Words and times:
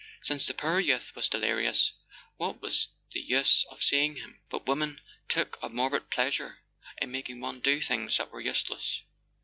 Since 0.23 0.47
the 0.47 0.55
poor 0.55 0.79
youth 0.79 1.15
was 1.15 1.29
delirious, 1.29 1.91
what 2.37 2.59
was 2.59 2.87
the 3.13 3.19
use 3.19 3.67
of 3.69 3.83
seeing 3.83 4.15
him? 4.15 4.41
But 4.49 4.65
women 4.65 4.99
took 5.29 5.59
a 5.61 5.69
morbid 5.69 6.09
pleasure 6.09 6.57
in 6.99 7.11
making 7.11 7.39
one 7.39 7.59
do 7.59 7.79
things 7.81 8.17
that 8.17 8.31
were 8.31 8.41
useless! 8.41 9.03